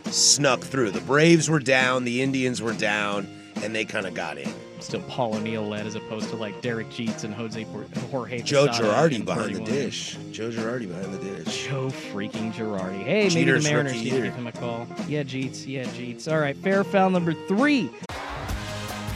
snuck 0.06 0.60
through. 0.60 0.92
The 0.92 1.00
Braves 1.00 1.50
were 1.50 1.60
down, 1.60 2.04
the 2.04 2.22
Indians 2.22 2.62
were 2.62 2.72
down, 2.72 3.28
and 3.64 3.74
they 3.74 3.84
kind 3.84 4.06
of 4.06 4.14
got 4.14 4.36
in. 4.36 4.52
Still 4.80 5.00
Paul 5.08 5.36
O'Neill 5.36 5.66
led 5.66 5.86
as 5.86 5.94
opposed 5.94 6.28
to 6.28 6.36
like 6.36 6.60
Derek 6.60 6.88
Jeets 6.90 7.24
and 7.24 7.32
Jose 7.34 7.64
Por- 7.64 7.86
Jorge. 8.10 8.42
Joe 8.42 8.66
Posada 8.66 8.88
Girardi 8.88 9.24
behind 9.24 9.56
the 9.56 9.64
dish. 9.64 10.18
Joe 10.30 10.50
Girardi 10.50 10.86
behind 10.86 11.14
the 11.14 11.18
dish. 11.18 11.66
Joe 11.66 11.86
freaking 11.86 12.52
Girardi. 12.52 13.02
Hey, 13.02 13.30
maybe 13.32 13.50
the 13.50 13.60
Mariners 13.60 13.92
rookie 13.94 14.04
need 14.04 14.10
to 14.10 14.22
give 14.22 14.34
him 14.34 14.46
a 14.46 14.52
call. 14.52 14.86
Yeah, 15.08 15.22
Jeets. 15.22 15.66
Yeah, 15.66 15.84
Jeets. 15.84 16.30
All 16.30 16.38
right, 16.38 16.56
fair 16.58 16.84
foul 16.84 17.08
number 17.10 17.32
three. 17.48 17.90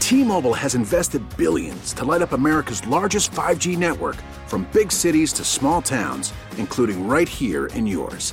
T-Mobile 0.01 0.55
has 0.55 0.75
invested 0.75 1.23
billions 1.37 1.93
to 1.93 2.07
light 2.07 2.23
up 2.23 2.33
America's 2.33 2.87
largest 2.87 3.31
5G 3.33 3.77
network 3.77 4.17
from 4.47 4.67
big 4.73 4.91
cities 4.91 5.35
to 5.35 5.45
small 5.45 5.83
towns, 5.83 6.33
including 6.57 7.07
right 7.07 7.29
here 7.29 7.67
in 7.67 7.87
yours. 7.87 8.33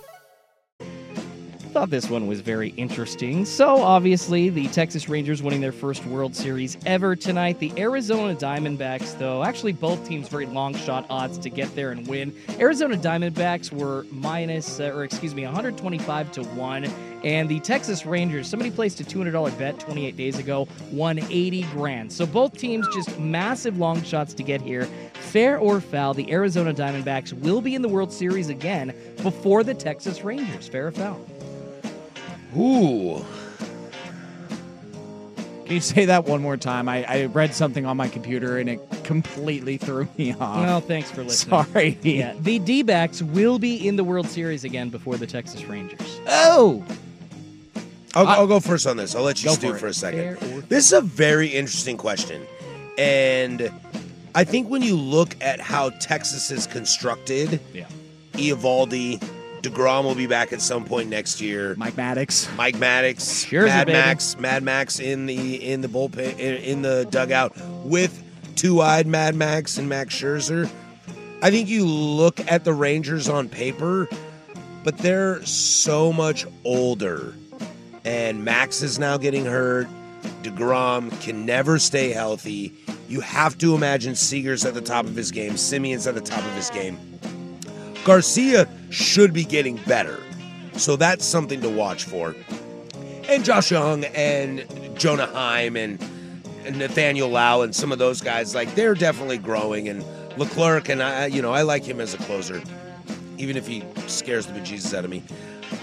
Thought 1.71 1.89
this 1.89 2.09
one 2.09 2.27
was 2.27 2.41
very 2.41 2.73
interesting. 2.75 3.45
So, 3.45 3.77
obviously, 3.77 4.49
the 4.49 4.67
Texas 4.67 5.07
Rangers 5.07 5.41
winning 5.41 5.61
their 5.61 5.71
first 5.71 6.05
World 6.05 6.35
Series 6.35 6.77
ever 6.85 7.15
tonight. 7.15 7.59
The 7.59 7.71
Arizona 7.77 8.35
Diamondbacks, 8.35 9.17
though, 9.17 9.41
actually, 9.41 9.71
both 9.71 10.05
teams 10.05 10.27
very 10.27 10.45
long 10.45 10.75
shot 10.75 11.05
odds 11.09 11.37
to 11.37 11.49
get 11.49 11.73
there 11.73 11.91
and 11.91 12.05
win. 12.07 12.35
Arizona 12.59 12.97
Diamondbacks 12.97 13.71
were 13.71 14.05
minus, 14.11 14.81
uh, 14.81 14.91
or 14.93 15.05
excuse 15.05 15.33
me, 15.33 15.45
125 15.45 16.33
to 16.33 16.43
1. 16.43 16.85
And 17.23 17.47
the 17.47 17.61
Texas 17.61 18.05
Rangers, 18.05 18.49
somebody 18.49 18.69
placed 18.69 18.99
a 18.99 19.05
$200 19.05 19.57
bet 19.57 19.79
28 19.79 20.17
days 20.17 20.39
ago, 20.39 20.67
won 20.91 21.19
80 21.19 21.63
grand. 21.71 22.11
So, 22.11 22.25
both 22.25 22.57
teams 22.57 22.85
just 22.93 23.17
massive 23.17 23.77
long 23.77 24.03
shots 24.03 24.33
to 24.33 24.43
get 24.43 24.61
here. 24.61 24.89
Fair 25.13 25.57
or 25.57 25.79
foul, 25.79 26.13
the 26.15 26.29
Arizona 26.33 26.73
Diamondbacks 26.73 27.31
will 27.31 27.61
be 27.61 27.75
in 27.75 27.81
the 27.81 27.87
World 27.87 28.11
Series 28.11 28.49
again 28.49 28.93
before 29.23 29.63
the 29.63 29.73
Texas 29.73 30.21
Rangers. 30.21 30.67
Fair 30.67 30.87
or 30.87 30.91
foul? 30.91 31.25
Ooh. 32.57 33.25
Can 35.65 35.75
you 35.75 35.81
say 35.81 36.03
that 36.05 36.25
one 36.25 36.41
more 36.41 36.57
time? 36.57 36.89
I, 36.89 37.05
I 37.05 37.25
read 37.27 37.53
something 37.55 37.85
on 37.85 37.95
my 37.95 38.09
computer 38.09 38.57
and 38.57 38.69
it 38.69 38.81
completely 39.05 39.77
threw 39.77 40.05
me 40.17 40.33
off. 40.33 40.57
Well, 40.65 40.81
thanks 40.81 41.09
for 41.09 41.23
listening. 41.23 41.63
Sorry. 41.63 41.97
Yeah, 42.01 42.33
the 42.41 42.59
D 42.59 42.83
backs 42.83 43.21
will 43.21 43.57
be 43.57 43.87
in 43.87 43.95
the 43.95 44.03
World 44.03 44.27
Series 44.27 44.65
again 44.65 44.89
before 44.89 45.15
the 45.15 45.27
Texas 45.27 45.63
Rangers. 45.63 46.19
Oh! 46.27 46.83
I'll, 48.13 48.27
uh, 48.27 48.35
I'll 48.35 48.47
go 48.47 48.59
first 48.59 48.85
on 48.85 48.97
this. 48.97 49.15
I'll 49.15 49.23
let 49.23 49.41
you 49.41 49.49
Go 49.49 49.55
stew 49.55 49.71
for 49.71 49.79
for, 49.79 49.87
a 49.87 49.93
second. 49.93 50.37
Fair 50.37 50.61
This 50.63 50.87
is 50.87 50.93
a 50.93 51.01
very 51.01 51.47
interesting 51.47 51.95
question. 51.95 52.45
And 52.97 53.71
I 54.35 54.43
think 54.43 54.69
when 54.69 54.81
you 54.81 54.97
look 54.97 55.35
at 55.41 55.61
how 55.61 55.91
Texas 55.91 56.51
is 56.51 56.67
constructed, 56.67 57.61
Yeah. 57.73 57.87
Eovaldi, 58.33 59.23
DeGrom 59.61 60.03
will 60.03 60.15
be 60.15 60.27
back 60.27 60.51
at 60.53 60.61
some 60.61 60.85
point 60.85 61.09
next 61.09 61.39
year. 61.39 61.75
Mike 61.77 61.93
Maddux. 61.93 62.53
Mike 62.55 62.75
Maddux, 62.77 63.17
Scherzer, 63.45 63.65
Mad. 63.67 63.87
Max, 63.87 64.37
Mad 64.39 64.63
Max 64.63 64.99
in 64.99 65.25
the 65.25 65.63
in 65.63 65.81
the 65.81 65.87
bullpen 65.87 66.39
in, 66.39 66.55
in 66.57 66.81
the 66.81 67.07
dugout 67.11 67.55
with 67.85 68.23
two-eyed 68.55 69.07
Mad 69.07 69.35
Max 69.35 69.77
and 69.77 69.87
Max 69.87 70.15
Scherzer. 70.15 70.69
I 71.43 71.49
think 71.49 71.69
you 71.69 71.85
look 71.85 72.39
at 72.51 72.63
the 72.63 72.73
Rangers 72.73 73.27
on 73.29 73.49
paper, 73.49 74.07
but 74.83 74.97
they're 74.97 75.43
so 75.45 76.13
much 76.13 76.45
older. 76.63 77.33
And 78.03 78.43
Max 78.43 78.81
is 78.81 78.99
now 78.99 79.17
getting 79.17 79.45
hurt. 79.45 79.87
DeGrom 80.43 81.19
can 81.21 81.45
never 81.45 81.79
stay 81.79 82.11
healthy. 82.11 82.73
You 83.07 83.21
have 83.21 83.57
to 83.59 83.75
imagine 83.75 84.13
Seager's 84.13 84.65
at 84.65 84.73
the 84.73 84.81
top 84.81 85.05
of 85.05 85.15
his 85.15 85.31
game. 85.31 85.53
Semien's 85.53 86.07
at 86.07 86.15
the 86.15 86.21
top 86.21 86.43
of 86.43 86.53
his 86.55 86.69
game. 86.69 86.97
Garcia 88.03 88.67
should 88.89 89.33
be 89.33 89.43
getting 89.43 89.77
better. 89.87 90.19
So 90.73 90.95
that's 90.95 91.25
something 91.25 91.61
to 91.61 91.69
watch 91.69 92.03
for. 92.05 92.35
And 93.29 93.45
Josh 93.45 93.71
Jung 93.71 94.05
and 94.05 94.65
Jonah 94.97 95.27
Heim 95.27 95.75
and, 95.75 96.01
and 96.65 96.77
Nathaniel 96.77 97.29
Lowe 97.29 97.61
and 97.61 97.75
some 97.75 97.91
of 97.91 97.99
those 97.99 98.21
guys, 98.21 98.55
like 98.55 98.73
they're 98.75 98.95
definitely 98.95 99.37
growing. 99.37 99.87
And 99.87 100.03
Leclerc 100.37 100.89
and 100.89 101.03
I, 101.03 101.27
you 101.27 101.41
know, 101.41 101.51
I 101.51 101.61
like 101.61 101.83
him 101.83 101.99
as 101.99 102.13
a 102.13 102.17
closer, 102.17 102.61
even 103.37 103.57
if 103.57 103.67
he 103.67 103.83
scares 104.07 104.45
the 104.45 104.53
bejesus 104.53 104.97
out 104.97 105.05
of 105.05 105.11
me. 105.11 105.23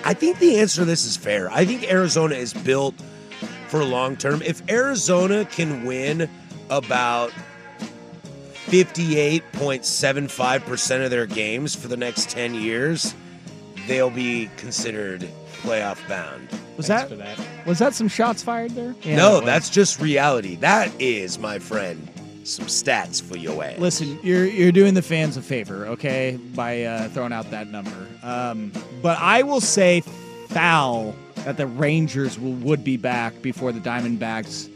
I 0.05 0.15
think 0.15 0.39
the 0.39 0.59
answer 0.59 0.83
to 0.83 0.85
this 0.85 1.05
is 1.05 1.17
fair. 1.17 1.51
I 1.51 1.65
think 1.65 1.91
Arizona 1.91 2.35
is 2.35 2.53
built 2.53 2.95
for 3.69 3.85
long 3.85 4.17
term. 4.17 4.43
If 4.43 4.69
Arizona 4.71 5.45
can 5.45 5.85
win 5.85 6.29
about 6.71 7.33
58.75% 8.71 11.05
of 11.05 11.11
their 11.11 11.27
games 11.27 11.75
for 11.75 11.89
the 11.89 11.97
next 11.97 12.31
10 12.31 12.55
years, 12.55 13.13
they'll 13.87 14.11
be 14.11 14.49
considered 14.57 15.29
playoff 15.63 15.99
bound. 16.09 16.49
Was 16.77 16.87
that, 16.87 17.09
for 17.09 17.17
that. 17.17 17.39
was 17.67 17.81
that 17.81 17.95
some 17.95 18.07
shots 18.09 18.43
fired 18.43 18.71
there? 18.73 18.95
Yeah, 19.03 19.17
no, 19.17 19.41
that's 19.41 19.71
just 19.71 20.01
reality. 20.01 20.57
That 20.57 20.91
is, 21.01 21.39
my 21.39 21.59
friend, 21.59 22.09
some 22.45 22.67
stats 22.67 23.21
for 23.21 23.37
your 23.37 23.65
ass. 23.65 23.79
Listen, 23.79 24.19
you're 24.23 24.47
you're 24.47 24.73
doing 24.73 24.95
the 24.95 25.03
fans 25.03 25.37
a 25.37 25.43
favor, 25.43 25.87
okay, 25.87 26.39
by 26.55 26.85
uh, 26.85 27.09
throwing 27.09 27.33
out 27.33 27.51
that 27.51 27.67
number. 27.69 28.07
Um, 28.23 28.73
but 29.03 29.19
I 29.19 29.43
will 29.43 29.61
say 29.61 30.03
foul 30.49 31.15
that 31.45 31.57
the 31.57 31.67
Rangers 31.67 32.39
will, 32.39 32.53
would 32.55 32.85
be 32.85 32.97
back 32.97 33.43
before 33.43 33.73
the 33.73 33.81
Diamondbacks 33.81 34.71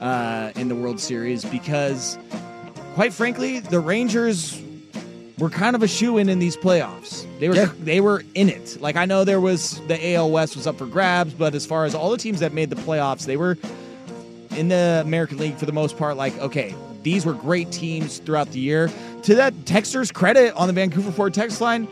uh, 0.00 0.52
in 0.56 0.68
the 0.68 0.74
World 0.74 1.00
Series 1.00 1.44
because, 1.44 2.18
quite 2.98 3.12
frankly, 3.12 3.60
the 3.60 3.78
Rangers 3.78 4.60
were 5.38 5.50
kind 5.50 5.76
of 5.76 5.84
a 5.84 5.86
shoe 5.86 6.18
in 6.18 6.28
in 6.28 6.40
these 6.40 6.56
playoffs. 6.56 7.24
They 7.38 7.48
were 7.48 7.54
Yeah. 7.54 7.70
they 7.78 8.00
were 8.00 8.24
in 8.34 8.48
it. 8.48 8.76
Like 8.80 8.96
I 8.96 9.04
know 9.04 9.22
there 9.22 9.40
was 9.40 9.80
the 9.86 10.14
AL 10.14 10.32
West 10.32 10.56
was 10.56 10.66
up 10.66 10.78
for 10.78 10.86
grabs, 10.86 11.32
but 11.32 11.54
as 11.54 11.64
far 11.64 11.84
as 11.84 11.94
all 11.94 12.10
the 12.10 12.16
teams 12.16 12.40
that 12.40 12.52
made 12.52 12.70
the 12.70 12.76
playoffs, 12.76 13.24
they 13.24 13.36
were 13.36 13.56
in 14.56 14.66
the 14.66 15.00
American 15.04 15.38
League 15.38 15.54
for 15.58 15.64
the 15.64 15.70
most 15.70 15.96
part, 15.96 16.16
like, 16.16 16.36
okay, 16.40 16.74
these 17.04 17.24
were 17.24 17.34
great 17.34 17.70
teams 17.70 18.18
throughout 18.18 18.50
the 18.50 18.58
year. 18.58 18.90
To 19.22 19.36
that 19.36 19.54
Texter's 19.64 20.10
credit 20.10 20.52
on 20.56 20.66
the 20.66 20.72
Vancouver 20.72 21.12
Ford 21.12 21.32
text 21.32 21.60
line, 21.60 21.86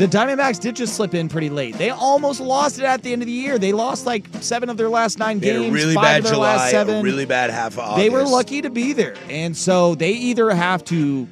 the 0.00 0.06
Diamondbacks 0.06 0.58
did 0.58 0.76
just 0.76 0.96
slip 0.96 1.12
in 1.12 1.28
pretty 1.28 1.50
late. 1.50 1.76
They 1.76 1.90
almost 1.90 2.40
lost 2.40 2.78
it 2.78 2.86
at 2.86 3.02
the 3.02 3.12
end 3.12 3.20
of 3.20 3.26
the 3.26 3.32
year. 3.32 3.58
They 3.58 3.74
lost 3.74 4.06
like 4.06 4.26
seven 4.40 4.70
of 4.70 4.78
their 4.78 4.88
last 4.88 5.18
nine 5.18 5.40
They 5.40 5.48
games, 5.52 5.74
really 5.74 5.94
five 5.94 6.24
bad 6.24 6.32
July, 6.32 6.70
a 6.70 7.02
really 7.02 7.26
bad 7.26 7.50
half 7.50 7.74
of 7.74 7.80
August. 7.80 7.96
they 7.98 8.08
were 8.08 8.24
lucky 8.24 8.62
to 8.62 8.70
be 8.70 8.94
there. 8.94 9.14
And 9.28 9.54
so 9.54 9.94
they 9.94 10.12
either 10.12 10.52
have 10.52 10.84
to 10.84 11.28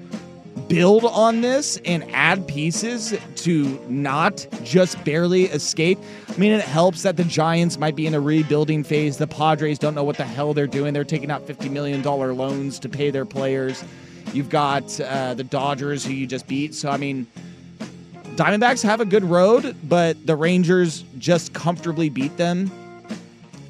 build 0.69 1.07
on 1.07 1.41
this 1.41 1.81
and 1.87 2.05
add 2.13 2.47
pieces 2.47 3.19
to 3.37 3.81
not 3.89 4.47
just 4.65 5.03
barely 5.03 5.45
escape. 5.45 5.99
I 6.29 6.37
mean, 6.37 6.53
it 6.53 6.61
helps 6.61 7.05
that 7.05 7.17
the 7.17 7.25
Giants 7.25 7.79
might 7.79 7.97
be 7.97 8.07
in 8.07 8.13
a 8.13 8.21
rebuilding 8.21 8.85
phase. 8.85 9.17
The 9.17 9.27
Padres 9.27 9.79
don't 9.79 9.95
know 9.95 10.05
what 10.05 10.19
the 10.19 10.25
hell 10.25 10.53
they're 10.53 10.67
doing. 10.67 10.93
They're 10.93 11.05
taking 11.05 11.31
out 11.31 11.47
$50 11.47 11.71
million 11.71 12.03
loans 12.03 12.79
to 12.81 12.91
pay 12.91 13.11
their 13.11 13.25
players. 13.25 13.83
You've 14.35 14.51
got 14.51 15.01
uh, 15.01 15.33
the 15.33 15.45
Dodgers, 15.45 16.05
who 16.05 16.13
you 16.13 16.27
just 16.27 16.47
beat. 16.47 16.75
So, 16.75 16.91
I 16.91 16.99
mean, 16.99 17.27
Diamondbacks 18.39 18.85
have 18.85 19.01
a 19.01 19.05
good 19.05 19.25
road, 19.25 19.75
but 19.83 20.25
the 20.25 20.37
Rangers 20.37 21.03
just 21.19 21.53
comfortably 21.53 22.09
beat 22.09 22.37
them. 22.37 22.71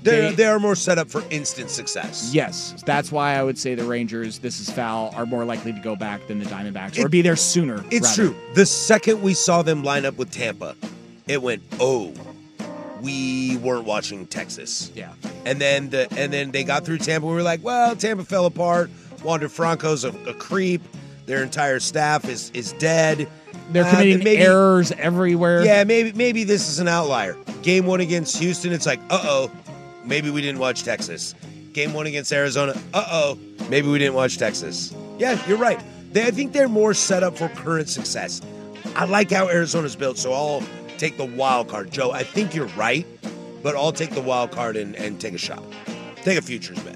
They're, 0.02 0.28
They- 0.28 0.34
they 0.34 0.44
are 0.44 0.58
more 0.60 0.74
set 0.76 0.98
up 0.98 1.08
for 1.08 1.22
instant 1.30 1.70
success. 1.70 2.30
Yes, 2.34 2.74
that's 2.84 3.10
why 3.10 3.34
I 3.36 3.42
would 3.42 3.58
say 3.58 3.74
the 3.74 3.84
Rangers, 3.84 4.38
this 4.40 4.60
is 4.60 4.68
foul, 4.70 5.10
are 5.16 5.24
more 5.24 5.46
likely 5.46 5.72
to 5.72 5.80
go 5.80 5.96
back 5.96 6.26
than 6.26 6.38
the 6.38 6.44
Diamondbacks 6.44 7.02
or 7.02 7.08
be 7.08 7.22
there 7.22 7.34
sooner. 7.34 7.82
It's 7.90 8.18
rather. 8.18 8.32
true. 8.32 8.40
The 8.54 8.66
second 8.66 9.22
we 9.22 9.32
saw 9.32 9.62
them 9.62 9.82
line 9.82 10.04
up 10.04 10.18
with 10.18 10.30
Tampa, 10.30 10.76
it 11.26 11.40
went, 11.40 11.62
oh, 11.80 12.12
we 13.00 13.56
weren't 13.58 13.86
watching 13.86 14.26
Texas. 14.26 14.92
Yeah. 14.94 15.14
And 15.46 15.58
then 15.58 15.88
the 15.88 16.08
and 16.14 16.30
then 16.30 16.50
they 16.50 16.62
got 16.62 16.84
through 16.84 16.98
Tampa. 16.98 17.26
We 17.26 17.32
were 17.32 17.42
like, 17.42 17.64
well, 17.64 17.96
Tampa 17.96 18.24
fell 18.24 18.44
apart. 18.44 18.90
Wander 19.24 19.48
Franco's 19.48 20.04
a, 20.04 20.10
a 20.28 20.34
creep. 20.34 20.82
Their 21.28 21.42
entire 21.44 21.78
staff 21.78 22.28
is 22.28 22.50
is 22.54 22.72
dead. 22.72 23.28
They're 23.70 23.84
Uh, 23.84 23.90
committing 23.90 24.24
maybe- 24.24 24.42
errors 24.42 24.92
everywhere. 24.98 25.64
Yeah, 25.64 25.84
maybe 25.84 26.12
maybe 26.14 26.42
this 26.44 26.68
is 26.68 26.80
an 26.80 26.88
outlier. 26.88 27.36
Game 27.62 27.86
one 27.86 28.00
against 28.00 28.38
Houston, 28.38 28.72
it's 28.72 28.86
like, 28.86 28.98
uh 29.10 29.20
oh, 29.22 29.50
maybe 30.04 30.30
we 30.30 30.40
didn't 30.40 30.58
watch 30.58 30.82
Texas. 30.84 31.34
Game 31.74 31.92
one 31.92 32.06
against 32.06 32.32
Arizona, 32.32 32.74
uh 32.94 33.04
oh, 33.10 33.38
maybe 33.68 33.86
we 33.88 33.98
didn't 33.98 34.14
watch 34.14 34.38
Texas. 34.38 34.92
Yeah, 35.18 35.38
you're 35.46 35.58
right. 35.58 35.78
They, 36.12 36.24
I 36.24 36.30
think 36.30 36.52
they're 36.54 36.68
more 36.68 36.94
set 36.94 37.22
up 37.22 37.36
for 37.36 37.48
current 37.50 37.88
success. 37.90 38.40
I 38.96 39.04
like 39.04 39.30
how 39.30 39.48
Arizona's 39.48 39.96
built, 39.96 40.16
so 40.16 40.32
I'll 40.32 40.62
take 40.96 41.18
the 41.18 41.26
wild 41.26 41.68
card. 41.68 41.90
Joe, 41.90 42.10
I 42.10 42.22
think 42.22 42.54
you're 42.54 42.68
right, 42.68 43.06
but 43.62 43.76
I'll 43.76 43.92
take 43.92 44.10
the 44.14 44.22
wild 44.22 44.50
card 44.50 44.76
and, 44.78 44.96
and 44.96 45.20
take 45.20 45.34
a 45.34 45.38
shot. 45.38 45.62
Take 46.24 46.38
a 46.38 46.42
futures 46.42 46.78
bet. 46.78 46.87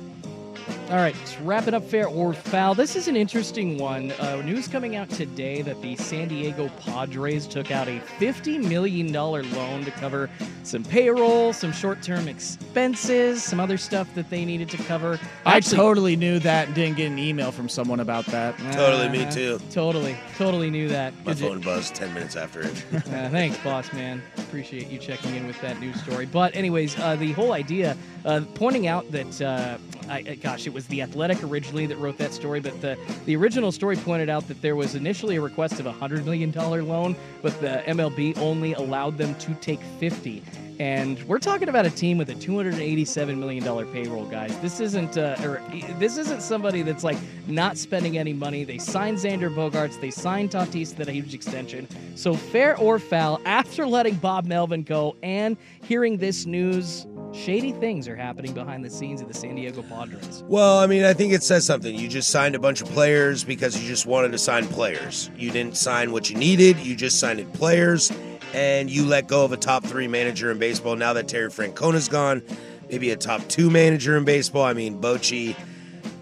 All 0.92 0.98
right, 0.98 1.14
let's 1.20 1.40
wrap 1.40 1.68
it 1.68 1.72
up 1.72 1.84
fair 1.84 2.06
or 2.06 2.34
foul. 2.34 2.74
This 2.74 2.96
is 2.96 3.08
an 3.08 3.16
interesting 3.16 3.78
one. 3.78 4.12
Uh, 4.12 4.42
news 4.44 4.68
coming 4.68 4.94
out 4.94 5.08
today 5.08 5.62
that 5.62 5.80
the 5.80 5.96
San 5.96 6.28
Diego 6.28 6.68
Padres 6.80 7.46
took 7.46 7.70
out 7.70 7.88
a 7.88 7.98
$50 8.18 8.68
million 8.68 9.10
loan 9.10 9.84
to 9.86 9.90
cover 9.92 10.28
some 10.64 10.84
payroll, 10.84 11.54
some 11.54 11.72
short 11.72 12.02
term 12.02 12.28
expenses, 12.28 13.42
some 13.42 13.58
other 13.58 13.78
stuff 13.78 14.14
that 14.14 14.28
they 14.28 14.44
needed 14.44 14.68
to 14.68 14.76
cover. 14.84 15.18
I 15.46 15.56
Actually- 15.56 15.76
totally 15.78 16.14
knew 16.16 16.38
that 16.40 16.66
and 16.66 16.74
didn't 16.74 16.98
get 16.98 17.06
an 17.10 17.18
email 17.18 17.52
from 17.52 17.70
someone 17.70 18.00
about 18.00 18.26
that. 18.26 18.58
Totally, 18.72 19.08
me 19.08 19.24
Uh, 19.24 19.30
too. 19.30 19.60
Totally, 19.70 20.14
totally 20.36 20.68
knew 20.68 20.88
that. 20.90 21.14
My 21.24 21.32
Good 21.32 21.38
j- 21.38 21.48
phone 21.48 21.60
buzzed 21.60 21.94
10 21.94 22.12
minutes 22.12 22.36
after 22.36 22.60
it. 22.60 22.84
Uh, 23.12 23.28
thanks, 23.30 23.56
boss 23.58 23.90
man. 23.94 24.22
Appreciate 24.36 24.88
you 24.88 24.98
checking 24.98 25.34
in 25.36 25.46
with 25.46 25.58
that 25.62 25.78
news 25.80 25.98
story. 26.02 26.26
But, 26.26 26.54
anyways, 26.54 26.98
uh, 26.98 27.16
the 27.16 27.32
whole 27.32 27.52
idea, 27.52 27.96
uh, 28.24 28.42
pointing 28.54 28.86
out 28.86 29.10
that, 29.10 29.42
uh, 29.42 29.78
I, 30.08 30.22
uh, 30.22 30.34
gosh, 30.40 30.66
it 30.66 30.72
was 30.72 30.86
the 30.88 31.02
Athletic 31.02 31.42
originally 31.42 31.86
that 31.86 31.96
wrote 31.96 32.18
that 32.18 32.32
story, 32.32 32.60
but 32.60 32.80
the 32.80 32.98
the 33.26 33.36
original 33.36 33.72
story 33.72 33.96
pointed 33.96 34.28
out 34.28 34.48
that 34.48 34.60
there 34.62 34.76
was 34.76 34.94
initially 34.94 35.36
a 35.36 35.40
request 35.40 35.80
of 35.80 35.86
a 35.86 35.92
hundred 35.92 36.24
million 36.24 36.50
dollar 36.50 36.82
loan, 36.82 37.16
but 37.40 37.58
the 37.60 37.82
MLB 37.86 38.36
only 38.38 38.74
allowed 38.74 39.16
them 39.18 39.34
to 39.36 39.54
take 39.54 39.80
fifty. 39.98 40.42
And 40.80 41.22
we're 41.24 41.38
talking 41.38 41.68
about 41.68 41.86
a 41.86 41.90
team 41.90 42.18
with 42.18 42.30
a 42.30 42.34
two 42.34 42.56
hundred 42.56 42.74
eighty-seven 42.74 43.38
million 43.38 43.62
dollar 43.62 43.86
payroll, 43.86 44.24
guys. 44.24 44.58
This 44.60 44.80
isn't, 44.80 45.16
uh, 45.16 45.36
or 45.42 45.62
this 45.98 46.16
isn't 46.16 46.42
somebody 46.42 46.82
that's 46.82 47.04
like 47.04 47.18
not 47.46 47.76
spending 47.76 48.18
any 48.18 48.32
money. 48.32 48.64
They 48.64 48.78
signed 48.78 49.18
Xander 49.18 49.54
Bogaerts, 49.54 50.00
they 50.00 50.10
signed 50.10 50.50
Tatis 50.50 50.96
that 50.96 51.08
huge 51.08 51.34
extension. 51.34 51.86
So 52.16 52.34
fair 52.34 52.76
or 52.78 52.98
foul, 52.98 53.40
after 53.44 53.86
letting 53.86 54.14
Bob 54.16 54.46
Melvin 54.46 54.82
go 54.82 55.14
and 55.22 55.56
hearing 55.82 56.16
this 56.16 56.46
news, 56.46 57.06
shady 57.32 57.72
things 57.72 58.06
are 58.08 58.16
happening 58.16 58.52
behind 58.52 58.84
the 58.84 58.90
scenes 58.90 59.20
of 59.20 59.28
the 59.28 59.34
San 59.34 59.54
Diego 59.54 59.82
Padres. 59.82 60.44
Well, 60.46 60.78
I 60.78 60.86
mean, 60.86 61.04
I 61.04 61.14
think 61.14 61.32
it 61.32 61.42
says 61.42 61.64
something. 61.64 61.94
You 61.94 62.08
just 62.08 62.30
signed 62.30 62.54
a 62.54 62.58
bunch 62.58 62.82
of 62.82 62.88
players 62.88 63.44
because 63.44 63.80
you 63.80 63.88
just 63.88 64.06
wanted 64.06 64.32
to 64.32 64.38
sign 64.38 64.66
players. 64.66 65.30
You 65.36 65.50
didn't 65.50 65.76
sign 65.76 66.12
what 66.12 66.30
you 66.30 66.36
needed, 66.36 66.78
you 66.78 66.94
just 66.94 67.18
signed 67.18 67.52
players, 67.54 68.12
and 68.54 68.90
you 68.90 69.04
let 69.04 69.26
go 69.28 69.44
of 69.44 69.52
a 69.52 69.56
top 69.56 69.84
three 69.84 70.08
manager 70.08 70.50
in 70.50 70.58
baseball. 70.58 70.96
Now 70.96 71.12
that 71.14 71.28
Terry 71.28 71.50
Francona's 71.50 72.08
gone, 72.08 72.42
maybe 72.90 73.10
a 73.10 73.16
top 73.16 73.40
two 73.48 73.70
manager 73.70 74.16
in 74.16 74.24
baseball. 74.24 74.64
I 74.64 74.74
mean, 74.74 75.00
Bochy 75.00 75.56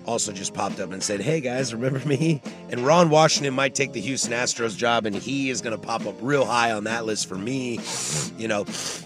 also 0.06 0.32
just 0.32 0.54
popped 0.54 0.80
up 0.80 0.92
and 0.92 1.02
said, 1.02 1.20
Hey 1.20 1.40
guys, 1.40 1.72
remember 1.74 2.06
me? 2.08 2.42
And 2.70 2.80
Ron 2.80 3.10
Washington 3.10 3.54
might 3.54 3.74
take 3.74 3.92
the 3.92 4.00
Houston 4.00 4.32
Astros 4.32 4.76
job, 4.76 5.06
and 5.06 5.14
he 5.14 5.50
is 5.50 5.60
going 5.60 5.78
to 5.78 5.86
pop 5.86 6.06
up 6.06 6.14
real 6.20 6.44
high 6.44 6.72
on 6.72 6.84
that 6.84 7.04
list 7.06 7.28
for 7.28 7.36
me. 7.36 7.78
You 8.38 8.48
know, 8.48 8.64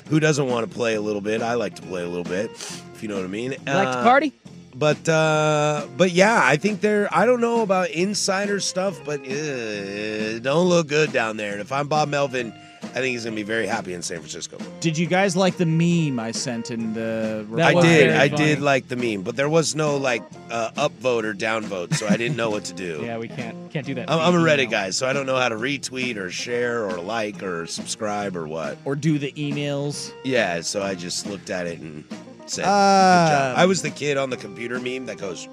who 0.09 0.21
doesn't 0.21 0.47
want 0.47 0.69
to 0.69 0.75
play 0.75 0.95
a 0.95 1.01
little 1.01 1.21
bit? 1.21 1.43
I 1.43 1.55
like 1.55 1.75
to 1.77 1.83
play 1.83 2.03
a 2.03 2.09
little 2.09 2.25
bit, 2.25 2.51
if 2.51 3.03
you 3.03 3.09
know 3.09 3.17
what 3.17 3.25
I 3.25 3.29
mean. 3.29 3.53
You 3.53 3.59
like 3.67 3.93
to 3.93 3.99
Uh, 3.99 4.03
party? 4.03 4.33
but 4.77 5.09
uh 5.09 5.87
but 5.97 6.11
yeah, 6.11 6.41
I 6.43 6.57
think 6.57 6.81
they're 6.81 7.09
I 7.15 7.27
don't 7.27 7.41
know 7.41 7.63
about 7.63 7.91
insider 7.91 8.59
stuff, 8.59 8.99
but 9.05 9.21
uh, 9.21 10.39
don't 10.41 10.69
look 10.69 10.89
good 10.89 11.13
down 11.13 11.37
there. 11.37 11.53
And 11.53 11.61
if 11.61 11.71
I'm 11.71 11.87
Bob 11.87 12.09
Melvin, 12.09 12.53
I 12.97 12.99
think 12.99 13.13
he's 13.13 13.25
gonna 13.25 13.35
be 13.35 13.43
very 13.43 13.67
happy 13.67 13.93
in 13.93 14.03
San 14.03 14.19
Francisco. 14.19 14.57
Did 14.79 14.97
you 14.97 15.07
guys 15.07 15.37
like 15.37 15.57
the 15.57 15.67
meme 15.67 16.21
I 16.21 16.31
sent 16.31 16.71
in 16.71 16.95
the? 16.95 17.45
That 17.51 17.77
I 17.77 17.81
did, 17.83 18.11
I 18.17 18.29
funny. 18.29 18.45
did 18.45 18.61
like 18.61 18.87
the 18.87 18.95
meme, 18.97 19.23
but 19.23 19.35
there 19.35 19.49
was 19.49 19.75
no 19.75 19.97
like 19.97 20.23
uh, 20.51 20.71
upvote 20.77 21.25
or 21.25 21.35
downvote, 21.35 21.95
so 21.95 22.07
I 22.07 22.17
didn't 22.17 22.37
know 22.37 22.51
what 22.51 22.65
to 22.67 22.73
do. 22.73 23.01
Yeah, 23.05 23.19
we 23.19 23.27
can't 23.29 23.71
can't 23.73 23.85
do 23.85 23.95
that. 23.97 24.09
I'm, 24.09 24.21
I'm 24.21 24.35
a 24.41 24.45
Reddit 24.45 24.71
guy, 24.71 24.91
so 24.91 25.09
I 25.09 25.13
don't 25.13 25.27
know 25.27 25.37
how 25.37 25.49
to 25.49 25.57
retweet 25.57 26.17
or 26.17 26.31
share 26.31 26.85
or 26.87 26.99
like 27.01 27.43
or 27.43 27.67
subscribe 27.67 28.37
or 28.37 28.47
what. 28.47 28.79
Or 28.85 28.95
do 28.95 29.19
the 29.19 29.33
emails? 29.33 30.13
Yeah, 30.23 30.61
so 30.61 30.81
I 30.83 30.95
just 30.95 31.27
looked 31.27 31.51
at 31.51 31.67
it 31.67 31.81
and 31.81 32.05
said, 32.47 32.63
"Good 32.63 32.69
Uh, 32.71 33.29
job." 33.29 33.59
I 33.59 33.67
was 33.67 33.83
the 33.83 33.91
kid 33.91 34.17
on 34.19 34.31
the 34.31 34.37
computer 34.37 34.79
meme 34.79 35.07
that 35.07 35.19
goes, 35.19 35.49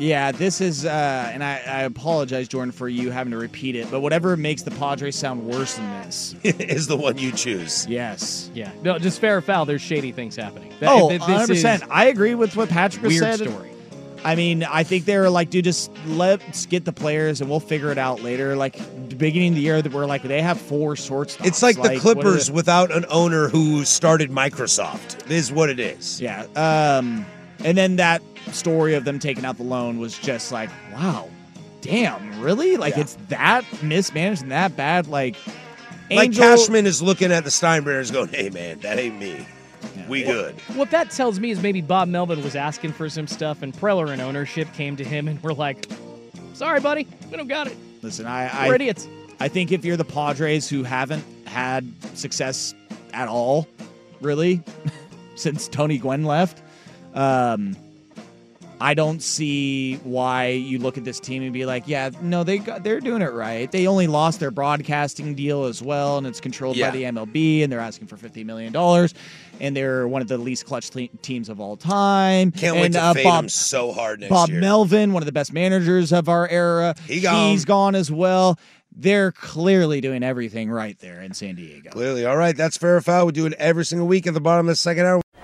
Yeah, 0.00 0.32
this 0.32 0.60
is, 0.60 0.84
uh, 0.86 1.30
and 1.32 1.44
I, 1.44 1.60
I 1.66 1.82
apologize, 1.82 2.48
Jordan, 2.48 2.72
for 2.72 2.88
you 2.88 3.10
having 3.10 3.32
to 3.32 3.36
repeat 3.36 3.76
it, 3.76 3.90
but 3.90 4.00
whatever 4.00 4.36
makes 4.36 4.62
the 4.62 4.70
Padres 4.70 5.14
sound 5.14 5.44
worse 5.44 5.74
than 5.76 5.88
this. 6.02 6.34
"Is 6.42 6.86
the 6.86 6.96
one 6.96 7.18
you 7.18 7.32
choose." 7.32 7.86
Yes. 7.86 8.50
Yeah, 8.54 8.72
no, 8.82 8.98
just 8.98 9.20
fair 9.20 9.36
or 9.36 9.40
foul. 9.42 9.66
There's 9.66 9.82
shady 9.82 10.10
things 10.10 10.36
happening. 10.36 10.72
That- 10.80 10.90
Oh, 10.90 11.08
th- 11.10 11.20
100%. 11.20 11.86
I 11.90 12.06
agree 12.06 12.34
with 12.34 12.56
what 12.56 12.68
Patrick 12.70 13.02
has 13.02 13.10
weird 13.20 13.38
said. 13.38 13.48
story. 13.50 13.70
I 14.24 14.34
mean, 14.34 14.64
I 14.64 14.82
think 14.82 15.06
they 15.06 15.16
were 15.16 15.30
like, 15.30 15.48
dude, 15.48 15.64
just 15.64 15.90
let's 16.06 16.66
get 16.66 16.84
the 16.84 16.92
players 16.92 17.40
and 17.40 17.48
we'll 17.48 17.58
figure 17.60 17.90
it 17.90 17.96
out 17.96 18.22
later. 18.22 18.54
Like, 18.54 18.76
the 19.08 19.16
beginning 19.16 19.50
of 19.50 19.54
the 19.54 19.62
year, 19.62 19.80
that 19.80 19.92
we're 19.92 20.04
like, 20.04 20.22
they 20.22 20.42
have 20.42 20.60
four 20.60 20.94
shortstops. 20.94 21.46
It's 21.46 21.62
like, 21.62 21.80
the 21.80 21.98
Clippers 21.98 22.50
without 22.50 22.90
an 22.94 23.06
owner 23.08 23.48
who 23.48 23.84
started 23.86 24.30
Microsoft. 24.30 25.30
Is 25.30 25.50
what 25.50 25.70
it 25.70 25.80
is. 25.80 26.20
Yeah. 26.20 26.42
Um, 26.54 27.24
and 27.64 27.76
then 27.76 27.96
that 27.96 28.22
story 28.52 28.94
of 28.94 29.04
them 29.04 29.18
taking 29.18 29.44
out 29.44 29.56
the 29.56 29.62
loan 29.62 29.98
was 29.98 30.18
just 30.18 30.50
like, 30.52 30.70
wow, 30.92 31.28
damn, 31.80 32.40
really? 32.40 32.76
Like 32.76 32.94
Yeah. 32.96 33.02
it's 33.02 33.16
that 33.28 33.64
mismanaged 33.82 34.42
and 34.42 34.50
that 34.52 34.76
bad. 34.76 35.06
Like, 35.06 35.36
Like 36.10 36.32
Cashman 36.34 36.86
is 36.86 37.00
looking 37.02 37.30
at 37.32 37.44
the 37.44 37.50
Steinbrenners, 37.50 38.12
going, 38.12 38.28
"Hey 38.28 38.50
man, 38.50 38.80
that 38.80 38.98
ain't 38.98 39.18
me. 39.18 39.46
We 40.08 40.24
good." 40.24 40.54
What 40.74 40.90
that 40.90 41.10
tells 41.10 41.38
me 41.38 41.50
is 41.50 41.62
maybe 41.62 41.80
Bob 41.80 42.08
Melvin 42.08 42.42
was 42.42 42.56
asking 42.56 42.92
for 42.92 43.08
some 43.08 43.26
stuff, 43.28 43.62
and 43.62 43.72
Preller 43.72 44.10
and 44.10 44.20
ownership 44.20 44.72
came 44.74 44.96
to 44.96 45.04
him 45.04 45.28
and 45.28 45.40
were 45.42 45.54
like, 45.54 45.86
"Sorry, 46.52 46.80
buddy, 46.80 47.06
we 47.30 47.36
don't 47.36 47.46
got 47.48 47.68
it. 47.68 47.76
Listen, 48.02 48.26
I, 48.26 48.66
We're 48.66 48.72
I 48.72 48.74
idiots." 48.74 49.06
I 49.38 49.46
think 49.48 49.70
if 49.72 49.84
you're 49.84 49.96
the 49.96 50.04
Padres 50.04 50.68
who 50.68 50.82
haven't 50.82 51.24
had 51.46 51.90
success 52.14 52.74
at 53.14 53.28
all, 53.28 53.68
really, 54.20 54.62
since 55.36 55.68
Tony 55.68 55.96
Gwynn 55.96 56.24
left, 56.24 56.60
um, 57.14 57.76
I 58.82 58.94
don't 58.94 59.20
see 59.22 59.96
why 59.96 60.48
you 60.48 60.78
look 60.78 60.96
at 60.96 61.04
this 61.04 61.20
team 61.20 61.42
and 61.42 61.52
be 61.52 61.66
like, 61.66 61.86
yeah, 61.86 62.08
no, 62.22 62.44
they 62.44 62.56
got, 62.58 62.82
they're 62.82 63.00
doing 63.00 63.20
it 63.20 63.32
right. 63.32 63.70
They 63.70 63.86
only 63.86 64.06
lost 64.06 64.40
their 64.40 64.50
broadcasting 64.50 65.34
deal 65.34 65.64
as 65.64 65.82
well, 65.82 66.16
and 66.16 66.26
it's 66.26 66.40
controlled 66.40 66.76
Yeah. 66.78 66.90
by 66.90 66.96
the 66.96 67.02
MLB, 67.04 67.62
and 67.62 67.70
they're 67.70 67.78
asking 67.80 68.06
for 68.06 68.16
fifty 68.16 68.42
million 68.42 68.72
dollars, 68.72 69.12
and 69.60 69.76
they're 69.76 70.08
one 70.08 70.22
of 70.22 70.28
the 70.28 70.38
least 70.38 70.64
clutch 70.64 70.88
te- 70.88 71.10
teams 71.20 71.50
of 71.50 71.60
all 71.60 71.76
time. 71.76 72.52
Can't 72.52 72.76
wait 72.76 72.92
to 72.92 73.02
uh, 73.02 73.12
fade 73.12 73.24
Bob, 73.24 73.44
him 73.44 73.48
so 73.50 73.92
hard 73.92 74.20
next 74.20 74.30
Bob 74.30 74.48
year. 74.48 74.60
Melvin, 74.62 75.12
one 75.12 75.22
of 75.22 75.26
the 75.26 75.32
best 75.32 75.52
managers 75.52 76.10
of 76.10 76.30
our 76.30 76.48
era. 76.48 76.94
He 77.06 77.20
gone. 77.20 77.50
He's 77.50 77.66
gone 77.66 77.94
as 77.94 78.10
well. 78.10 78.58
They're 78.96 79.30
clearly 79.32 80.00
doing 80.00 80.22
everything 80.22 80.70
right 80.70 80.98
there 81.00 81.20
in 81.20 81.32
San 81.34 81.54
Diego. 81.54 81.90
Clearly, 81.90 82.24
all 82.24 82.36
right. 82.36 82.56
That's 82.56 82.76
fair 82.78 82.96
or 82.96 83.00
foul. 83.02 83.26
We 83.26 83.32
do 83.32 83.44
it 83.46 83.52
every 83.54 83.84
single 83.84 84.08
week 84.08 84.26
at 84.26 84.32
the 84.34 84.40
bottom 84.40 84.66
of 84.66 84.72
the 84.72 84.76
second 84.76 85.04
hour. 85.06 85.20